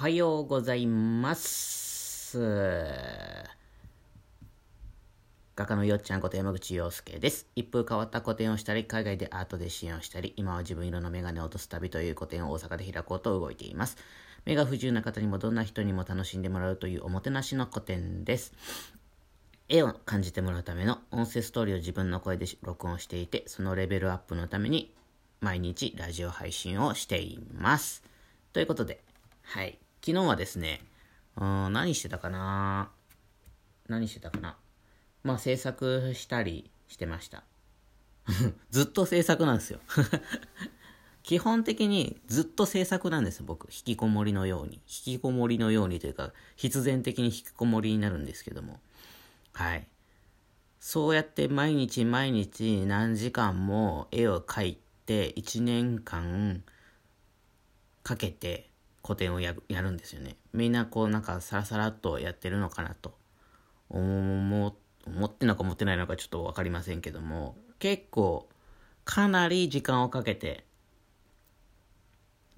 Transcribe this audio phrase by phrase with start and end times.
[0.00, 2.38] はようございます。
[5.54, 7.46] 画家のよっちゃんこと山口洋介です。
[7.54, 13.98] 一風変わった個展をしたり、海外でアートで支援をしたり、今は自分色のメガネを落とす旅という個展を大阪で開こうと動いています。
[14.46, 18.54] 目が不自由な方にもどんな人にも楽しんでもらうというおもてなしの個展です。
[19.68, 24.94] 絵を感じてもらうための音声ストーリーを自分の声で録音していて、そのレベルアップのために
[25.42, 28.02] 毎日ラジオ配信をしています。
[28.54, 29.02] ということで、
[29.42, 29.78] はい。
[30.04, 30.80] 昨日はですね、
[31.36, 32.90] うん何してたかな？
[33.88, 34.56] 何してたかな？
[35.22, 37.44] まあ制作したりしてました。
[38.70, 39.80] ずっと制作なんですよ。
[41.22, 43.66] 基本的にずっと制作なんです僕。
[43.66, 44.76] 引きこもりのように。
[44.76, 48.80] 引きこもりのようにというか、必然的に引きこもりになるんですけども。
[49.52, 49.86] はい。
[50.78, 56.64] そうやって毎日毎日何時間も絵を描いて1年間
[58.02, 58.69] かけて
[59.02, 60.36] 個展をやるやるんですよね。
[60.52, 63.14] みんなこうなんかサラサラっとやってるのかなと
[63.88, 64.76] 思
[65.06, 68.48] 思ってんのか思ってないのかちょっと分かりませんけども結構
[69.04, 70.64] かなり時間をかけて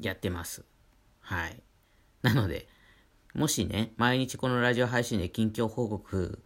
[0.00, 0.64] やってます。
[1.20, 1.62] はい。
[2.22, 2.68] なので、
[3.34, 6.42] もしね、毎日このラジオ配信で近況報告、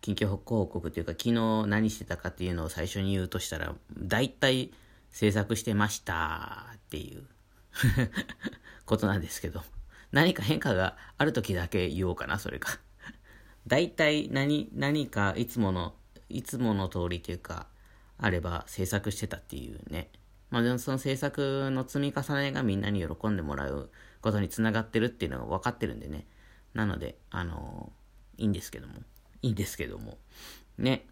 [0.00, 4.70] 近況報告っていうか、昨日何してたかっていうのを最初に言うとしたら、大体
[5.10, 7.24] 制作してましたっていう
[8.86, 9.62] ことなんですけど、
[10.12, 12.80] 何か変化がある時だけ言おうかな、それか。
[13.66, 15.94] 大体何、何かいつもの、
[16.28, 17.66] いつもの通りというか、
[18.16, 20.10] あれば制作してたっていうね。
[20.50, 26.26] まあでもその制作の積み重ねがみんなに喜んでもらうことにつながってるっていうのが分かってるんでね。
[26.74, 27.92] なので、あの
[28.38, 28.94] いいんですけども。
[29.42, 30.18] いいんですけども。
[30.78, 31.06] ね。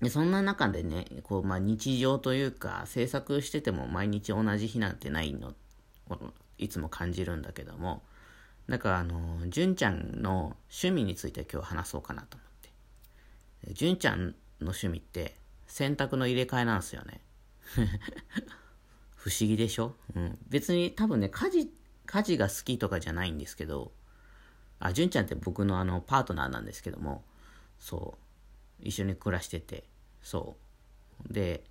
[0.00, 5.54] でそんな中でね、こう、まあ日常というか、制作してても毎日同じ日なんてないの、
[6.58, 8.02] いつも感じるんだけども、
[8.68, 12.48] だかあの、純ちゃんの趣味について今日話そうかなと思っ
[13.66, 13.72] て。
[13.74, 14.28] 純ちゃん
[14.60, 17.20] の趣味って洗濯の入れ替えなんですよね。
[19.16, 19.96] 不思議でしょ？
[20.14, 20.38] うん。
[20.48, 21.72] 別に多分ね、家事、
[22.06, 23.92] 家事が好きとかじゃないんですけど、
[24.78, 27.24] あ、純ちゃんって僕のあの、パートナーなんですけども、
[27.78, 28.18] そ
[28.80, 29.84] う、一緒に暮らしてて、
[30.22, 30.56] そ
[31.28, 31.32] う。
[31.32, 31.64] で、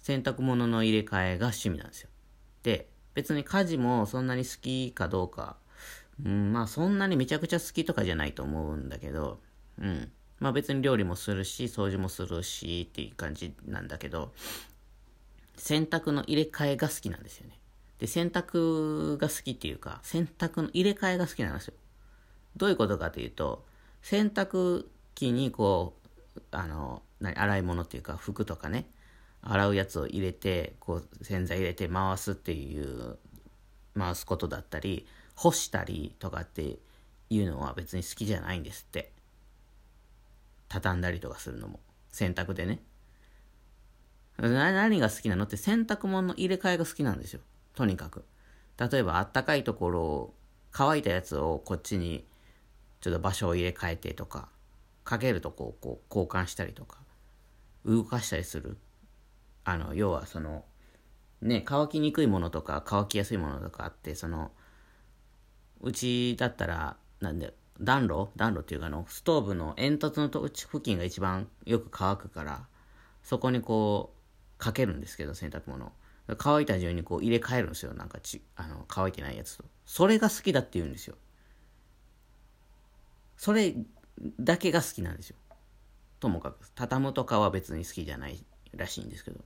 [0.00, 2.10] 洗濯物の入れ替えが趣味なんですよ。
[2.64, 5.56] で、別に家事もそんなに好きかどうか、
[6.24, 9.40] うん、まあそんなにめちゃくちゃ好きとかじゃないと思うんだけど、
[9.78, 10.10] うん。
[10.40, 14.32] まあ別に料理もするし、掃除もするしっていう感じなんだけど、
[15.56, 17.58] 洗濯の入れ替えが好きなんですよね。
[17.98, 21.74] で、洗濯が好きっていうか、洗濯の入れ替えが好きなんですよ。
[22.56, 23.64] どういうことかというと、
[24.02, 25.94] 洗濯機にこ
[26.36, 28.86] う、あの、洗い物っていうか、服とかね、
[29.42, 33.18] 洗うやつを入れて、こう、洗剤入れて回すっていう、
[33.98, 36.78] 回すことだったり、干したりとかって
[37.28, 39.12] いうのは別に好きじゃないんですって。
[40.68, 41.80] 畳んだりとかするのも。
[42.10, 42.80] 洗濯でね。
[44.38, 47.40] 何が好きなのって洗濯物の入れ替えが好きなんですよ。
[47.74, 48.24] とにかく。
[48.78, 50.34] 例えばあったかいところを
[50.70, 52.24] 乾いたやつをこっちに
[53.00, 54.48] ちょっと場所を入れ替えてとか、
[55.04, 56.98] かけるとこをこう交換したりとか、
[57.84, 58.78] 動かしたりする。
[59.64, 60.64] あの、要はその、
[61.40, 64.50] ね、乾きにくいものとか乾きやすいものとかあって、その、
[65.80, 68.30] うちだったら、なんで、暖炉？
[68.36, 72.66] 暖炉っていうかの、ストーブの煙突のと付近が一番よく乾くから、
[73.22, 75.92] そこにこう、かけるんですけど、洗濯物。
[76.38, 77.94] 乾いた順にこう入れ替えるんですよ。
[77.94, 79.64] なんかち、あの、乾いてないやつと。
[79.84, 81.16] それが好きだって言うんですよ。
[83.36, 83.74] それ
[84.38, 85.36] だけが好きなんですよ。
[86.20, 86.70] ともかく。
[86.76, 88.44] 畳むとかは別に好きじゃない
[88.76, 89.40] らしいんですけど。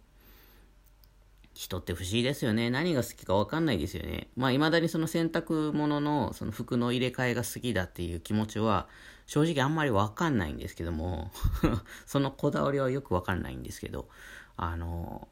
[1.57, 2.69] 人って不思議ですよね。
[2.69, 4.29] 何が好きか分かんないですよね。
[4.37, 8.89] まあ、未だにその洗濯物のその服の入れ替えが好きだっていう気持ちは、
[9.25, 11.33] 正直あんまり分かんないんですけども、
[12.05, 14.07] そのこだわりはよく分かんないんですけど、
[14.59, 15.29] あの、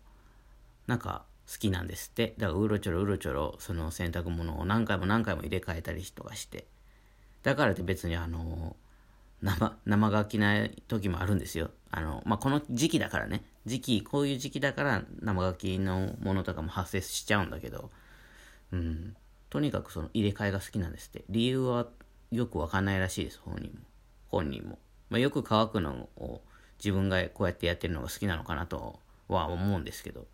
[0.86, 2.34] なんか好きなんですって。
[2.38, 6.66] だからうろちょろうろちょろ、その洗濯物を何回も何回も入れ替えたりとかして。
[7.42, 8.76] だからって別にあの、
[9.44, 11.70] 生、生書きない時もあるんですよ。
[11.90, 13.44] あの、まあ、この時期だからね。
[13.66, 17.90] 時期、こういう時期だから生書きのものとかも発生しちゃうんだけど、
[18.72, 19.14] うん。
[19.50, 21.24] とにかくその入れ替えが好きなんですって。
[21.28, 21.86] 理由は
[22.32, 23.80] よくわかんないらしいです、本人も。
[24.28, 24.78] 本人も。
[25.10, 26.40] まあ、よく乾くのを
[26.78, 28.98] 自分がこうやってやってるのが好きなのかなと
[29.28, 30.26] は思うんですけど。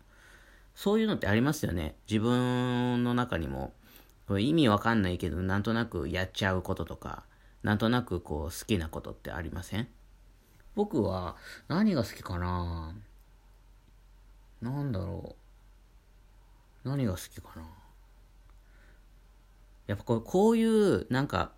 [0.73, 1.95] そういうのってありますよね。
[2.09, 3.73] 自分の中にも、
[4.39, 7.23] 意味わかんないけど、なんとなくやっちゃうこととか、
[7.63, 9.87] なんとなくこう好きなことってありません？
[10.75, 11.35] 僕は
[11.67, 12.95] 何が好きかな？
[14.61, 15.35] なんだろ
[16.85, 16.89] う。
[16.89, 17.63] 何が好きかな？
[19.87, 21.51] やっぱこうこういうなんか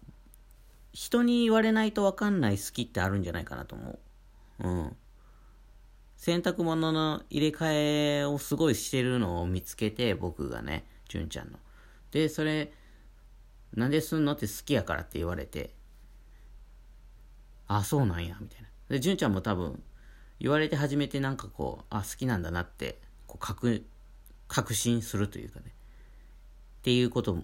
[0.91, 4.67] 人に言われないと分かんない好きってあるんじゃないかなと思う。
[4.67, 4.95] うん。
[6.15, 11.59] 洗濯物の入れ替えをすごいしてるのを見つけて、僕がね、純ちゃんの。
[12.11, 12.71] で、それ、
[13.73, 15.73] なんですんのって好きやからって言われて、
[17.78, 18.68] あ、そうなんや、みたいな。
[18.90, 19.81] で、純ちゃんも多分、
[20.40, 23.86] 言われて初めてなんかこう、あ、好きなんだなって、こう、確、
[24.48, 25.66] 確信するというかね。
[25.68, 25.70] っ
[26.84, 27.38] ていうこと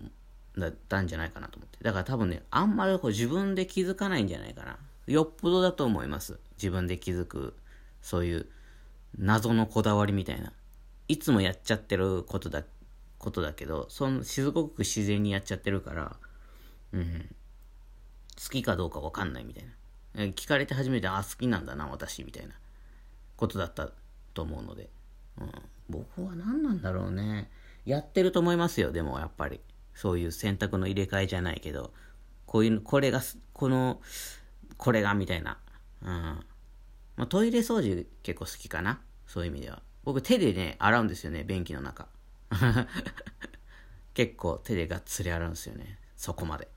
[0.57, 1.79] だったんじゃないかなと思って。
[1.81, 4.77] だから多分ね、あんまりこう自分で気づかないんじゃないかな。
[5.07, 6.39] よっぽどだと思います。
[6.57, 7.55] 自分で気づく、
[8.01, 8.47] そういう
[9.17, 10.51] 謎のこだわりみたいな。
[11.07, 12.63] いつもやっちゃってることだ、
[13.17, 16.17] ことだけど、その、すごく自然にやっちゃってるから、
[16.91, 17.35] うん。
[18.37, 19.71] 好きかどうかわかんないみたいな。
[20.15, 22.53] 聞かれて初めて、あ、好きなんだな、私、みたいな
[23.37, 23.89] ことだった
[24.33, 24.89] と思うので。
[25.39, 25.51] うん。
[25.89, 27.49] 僕は何なんだろうね。
[27.85, 29.59] やってると思いますよ、でもやっぱり。
[29.93, 31.93] そういう選択の入れ替えじゃないけど、
[32.45, 33.21] こういう、これが、
[33.53, 34.01] この、
[34.77, 35.57] これが、みたいな。
[36.01, 36.09] うん。
[36.09, 36.45] ま
[37.25, 39.01] あ、トイレ掃除結構好きかな。
[39.27, 39.81] そういう意味では。
[40.03, 42.07] 僕手でね、洗うんですよね、便器の中。
[44.13, 45.99] 結構手でがっつり洗うんですよね。
[46.15, 46.67] そこまで。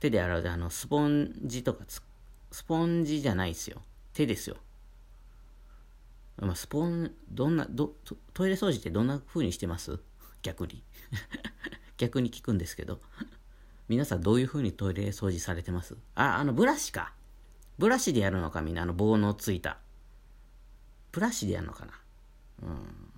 [0.00, 2.02] 手で洗うで、あの、スポンジとかつ
[2.50, 3.82] スポンジじゃないですよ。
[4.14, 4.56] 手ですよ。
[6.40, 7.94] ま、スポン、どんな、ど、
[8.32, 9.98] トイレ掃除ってどんな風にしてます？
[10.42, 10.82] 逆に。
[11.98, 13.00] 逆に聞くんですけど。
[13.88, 15.96] 皆さんどういう風にトイレ掃除されてます？
[16.14, 17.12] あ、あの、ブラシか。
[17.78, 19.78] ブラシでやるのかみんな、あの棒のついた。
[21.10, 21.92] ブラシでやるのかな？
[22.62, 23.12] うん。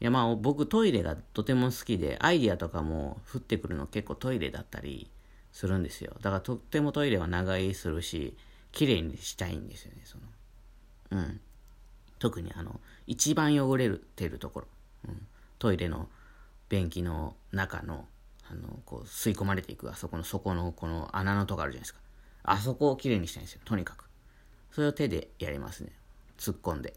[0.00, 5.10] いやまあ僕トイレがとても好きで、アイディアとかも降ってくるの結構トイレだったり
[5.58, 6.12] するんですよ。
[6.22, 8.36] だからとってもトイレは長居するし、
[8.70, 10.16] 綺麗にしたいんですよね、そ
[11.10, 11.20] の。
[11.20, 11.40] うん。
[12.20, 12.78] 特にあの、
[13.08, 14.66] 一番汚れてるところ。
[15.08, 15.26] うん、
[15.58, 16.08] トイレの
[16.68, 18.06] 便器の中の、
[18.48, 21.98] あの、こう、吸い込まれていく、あそこの底のこの穴のとこあるじゃないですか。
[22.44, 24.08] あそこをきれいにしたいんですよ、とにかく。
[24.70, 25.90] それを手でやりますね。
[26.38, 26.94] 突っ込んで。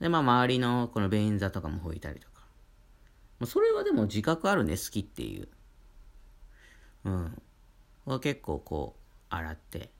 [0.00, 3.46] で、まあ、周りのこの便座とかも拭いたりとか。
[3.46, 5.46] それはでも自覚あるね、好きっていう。
[7.04, 7.42] うん。
[8.04, 9.90] は結構こう、洗って、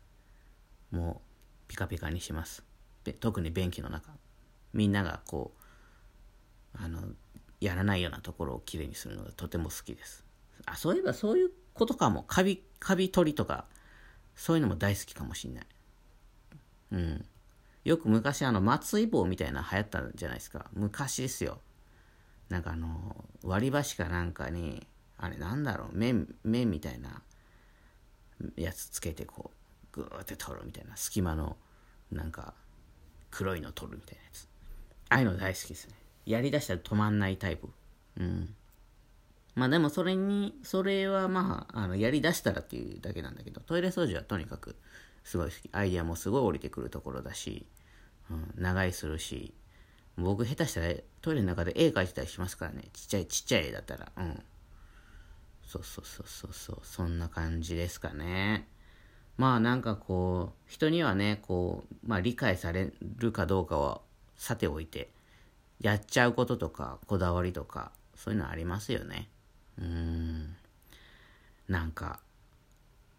[0.90, 1.22] も
[1.66, 2.64] う、ピカピカにします。
[3.20, 4.12] 特に便器の中。
[4.72, 5.52] みんながこ
[6.74, 7.00] う、あの、
[7.60, 10.24] やらないようなところをきれいにするのがとても好きです。
[10.66, 12.24] あ、そういえばそういうことかも。
[12.24, 13.66] カビ、カビ取りとか、
[14.34, 15.66] そういうのも大好きかもしんない。
[16.92, 17.24] うん。
[17.84, 20.66] よく昔あの、松井棒みたいな流行ったんじゃないですか。
[20.72, 21.60] 昔ですよ。
[22.48, 24.86] なんかあの、割り箸かなんかに、
[25.22, 27.22] あれなんだろう、麺、麺みたいな
[28.56, 29.52] やつつけてこ
[29.94, 30.96] う、ぐーって取るみたいな。
[30.96, 31.56] 隙間の、
[32.10, 32.54] なんか、
[33.30, 34.48] 黒いの取るみたいなやつ。
[35.10, 35.94] ああいうの大好きですね。
[36.26, 37.68] やりだしたら止まんないタイプ。
[38.18, 38.52] うん。
[39.54, 44.74] まあでもそれに、それはまあ、あの、やりだしたらっていうだけなんだけど、トイレ掃除はとにかく
[45.22, 45.70] すごい好き。
[45.70, 47.64] アイデアもすごい降りてくるところだし、
[48.28, 49.54] うん、長居するし、
[50.16, 52.88] 僕下手したらトイレの中で絵描いてたりしますからね。
[52.92, 54.10] ちっちゃいちっちゃい絵だったら。
[54.16, 54.42] うん。
[55.66, 56.78] そうそうそうそうそう。
[56.82, 58.68] そんな感じですかね。
[59.36, 64.00] まあなんかこう、人にはね、こう、まあ理解されるかどうかは
[64.36, 65.10] さておいて、
[65.80, 69.28] やっちゃうこととか、こだわりとか、そういうのありますよね。
[69.78, 70.54] うん。
[71.68, 72.20] なんか、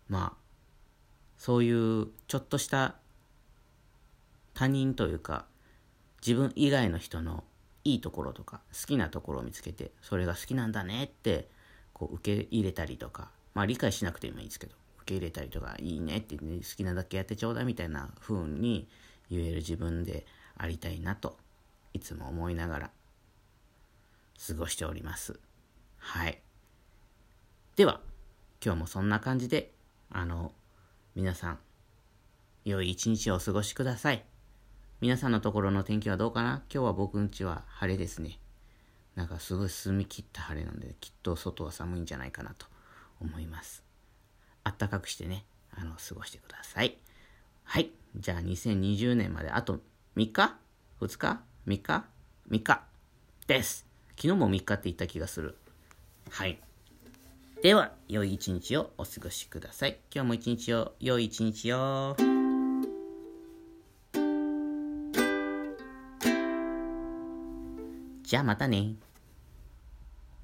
[0.08, 0.38] まあ、
[1.38, 2.96] そういうちょっとした
[4.54, 5.46] 他人というか、
[6.26, 7.44] 自分以外の人の
[7.84, 11.50] いいところとか、好きなところを見つけて、それが好きなんだねって、
[11.94, 18.88] こう受け入れたりとか、まあ理解しなくてもいいんですけど、受け入れたりとか、いいねって、ね、好きなだけやってちょうだいみたいな風に
[19.30, 20.26] 言える自分で
[20.58, 21.38] ありたいなと
[21.94, 22.92] いつも思いながら
[24.48, 25.40] 過ごしております。
[25.98, 26.42] はい。
[27.76, 28.02] では、
[28.64, 29.72] 今日もそんな感じで、
[30.10, 30.52] あの、
[31.16, 31.60] 皆さん、
[32.66, 34.24] 良い一日をお過ごしください。
[35.02, 36.64] 皆さんのところの天気はどうかな？
[36.74, 38.40] 今日は僕んちは晴れですね。
[39.16, 42.66] なんかすごい澄み切った晴れなんで、きっと外は寒いんじゃないかなと
[43.22, 43.84] 思います。
[44.64, 46.98] あったかくしてね、あの、過ごしてください。
[47.64, 47.92] はい。
[48.16, 49.80] じゃあ2020年まであと
[50.16, 50.56] 3日
[51.02, 52.06] ?2 日？3日
[52.50, 52.82] ?3 日
[53.48, 53.86] です。
[54.16, 55.58] 昨日も3日って言った気がする。
[56.30, 56.60] はい。
[57.62, 60.00] では、良い一日をお過ごしください。
[60.14, 62.33] 今日も一日を、良い一日を。
[68.34, 68.96] じゃあまたね。